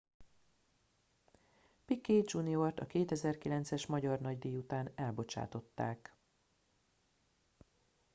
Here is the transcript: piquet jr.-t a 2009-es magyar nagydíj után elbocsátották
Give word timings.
piquet 1.85 2.23
jr.-t 2.31 2.79
a 2.79 2.85
2009-es 2.85 3.87
magyar 3.87 4.19
nagydíj 4.19 4.57
után 4.57 4.91
elbocsátották 4.95 6.15